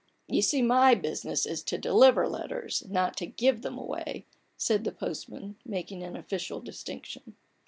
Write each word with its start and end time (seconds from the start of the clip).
you 0.25 0.41
see 0.41 0.63
my 0.63 0.95
business 0.95 1.45
is 1.45 1.61
to 1.61 1.77
deliver 1.77 2.25
Utters, 2.25 2.81
not 2.89 3.15
to 3.17 3.27
give 3.27 3.61
them 3.61 3.75
away/' 3.75 4.25
said 4.57 4.83
the 4.83 4.91
postman, 4.91 5.57
making 5.63 6.01
an 6.01 6.15
official 6.15 6.59
distinction. 6.59 7.35